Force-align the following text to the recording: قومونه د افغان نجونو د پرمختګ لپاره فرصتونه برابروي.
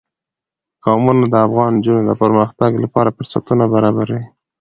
قومونه 0.83 1.25
د 1.29 1.35
افغان 1.47 1.71
نجونو 1.77 2.01
د 2.09 2.11
پرمختګ 2.21 2.71
لپاره 2.83 3.13
فرصتونه 3.17 3.63
برابروي. 3.73 4.23